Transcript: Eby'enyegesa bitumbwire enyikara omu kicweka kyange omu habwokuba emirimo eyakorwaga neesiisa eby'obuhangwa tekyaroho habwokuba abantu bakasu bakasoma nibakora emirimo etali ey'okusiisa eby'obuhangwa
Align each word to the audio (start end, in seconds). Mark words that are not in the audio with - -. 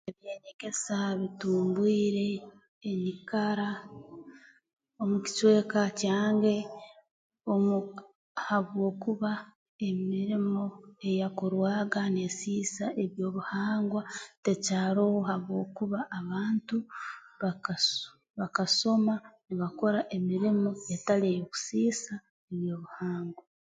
Eby'enyegesa 0.09 0.97
bitumbwire 1.19 2.29
enyikara 2.89 3.69
omu 5.01 5.17
kicweka 5.25 5.81
kyange 5.99 6.57
omu 7.53 7.75
habwokuba 8.47 9.31
emirimo 9.87 10.63
eyakorwaga 11.09 12.01
neesiisa 12.15 12.85
eby'obuhangwa 13.03 14.01
tekyaroho 14.43 15.19
habwokuba 15.29 15.99
abantu 16.19 16.77
bakasu 17.41 18.09
bakasoma 18.39 19.13
nibakora 19.47 19.99
emirimo 20.17 20.69
etali 20.95 21.25
ey'okusiisa 21.33 22.13
eby'obuhangwa 22.51 23.43